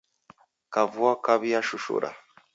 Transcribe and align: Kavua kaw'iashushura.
Kavua 0.73 1.13
kaw'iashushura. 1.25 2.09